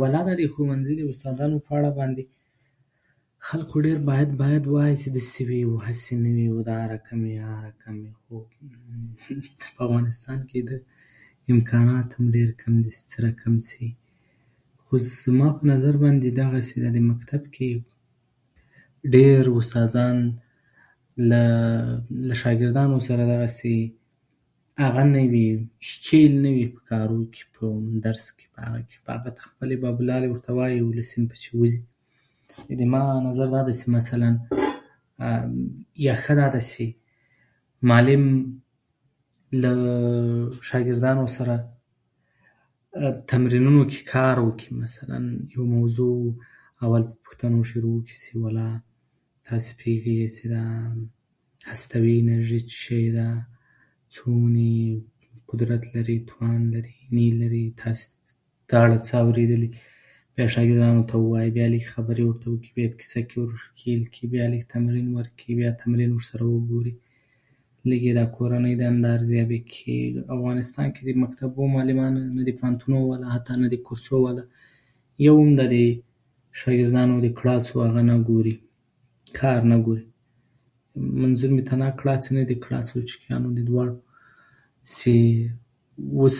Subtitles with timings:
[0.00, 2.22] ولا دا د ښوونځي د استادانو په اړه باندې
[3.48, 7.36] خلکو ډېر باید باید وايي چې داسې وي، داسې نه وي، او دغه رقم وي،
[7.46, 8.12] هغه رقم وي.
[8.22, 8.34] خو
[9.76, 10.58] په افغانستان کې
[11.54, 13.88] امکانات هم ډېر کم دي چې څه رقم شي.
[14.82, 17.70] خو زما په نظر باندې دغسې په مکتب کې
[19.14, 20.16] ډېر استادان
[21.30, 21.44] له
[22.10, 23.76] له شاګردانو سره دغسې
[24.86, 25.46] هغه نه وي،
[25.80, 27.66] ښکېل نه وي په کارو کې، په
[28.06, 31.54] درس کې، په هغه کې، په هغه کې خپلې ببولالې ورته وايي چې صنفه چې
[31.60, 31.80] وځي.
[32.58, 34.40] یعنې زما نظر دا ده چې مثلاً،
[36.04, 36.86] یا ښه دا ده چې
[37.82, 38.54] معلم
[39.52, 39.74] له
[40.68, 41.72] شاګردانو سره
[43.32, 44.72] تمرینونو کې کار وکړي.
[44.72, 46.34] مثلاً یو موضوع
[46.82, 48.80] اول له پوښتنو شروع وکړي چې ولا
[49.46, 50.92] تاسې پوهېږئ چې دا
[51.70, 53.46] هستوي انرژي څه شی ده؟
[54.10, 55.00] څومره
[55.52, 58.36] قدرت لري؟ څومره توان لري؟ نه یې لري؟ تاسې یې
[58.68, 59.76] په اړه څه اورېدلي؟
[60.36, 64.02] بیا شاګردانو ته ووايي، بیا لږې خبرې ورته وکړي، بیا یې په کیسه کې ورښکېل
[64.14, 66.94] کړي، بیا لږ تمرین ورکړي، بیا تمرین ورسره وګوري،
[67.90, 69.98] لږ یې دا کورنۍ دنده ارزیابي کړي.
[70.36, 74.44] افغانستان کې د مکتبونو معلمان، نه د پوهنتونونو حتی، او نه د کورسو، ولا
[75.26, 75.88] یو هم په دې
[76.60, 78.32] شیانو
[79.38, 80.02] کار نه ګوري.
[81.22, 81.64] منظور نه
[82.50, 82.54] دي
[84.90, 85.16] چې
[86.20, 86.38] اوس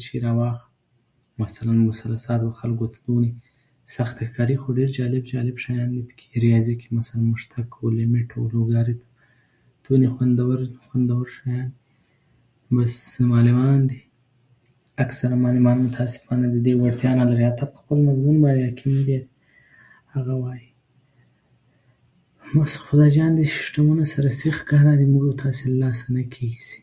[0.00, 0.70] څه راواخلو،
[1.42, 1.72] مثلاً
[2.62, 3.34] خلکو ته ووايي
[3.92, 6.38] سخته ښکاري، خو ډېر جالب جالب شیان دي پکې.
[6.44, 9.10] ریاضي کې مثلاً مشتق او لیمېټ او لوګاریتم
[9.86, 10.58] ټول خوندور
[10.90, 11.72] خوندور شیان دي.
[12.76, 12.96] بس
[13.32, 14.02] معلمان دي،
[15.04, 17.98] اکثره معلمان متأسفانه د دې وړتیا نه لري، حتی په خپل
[20.14, 20.68] هغه وايي
[22.62, 22.74] اوس
[23.06, 25.06] سیسټمونو سره سیخ ښکاري.
[25.12, 26.78] موږ او تاسې له لاسه نه کېږي چې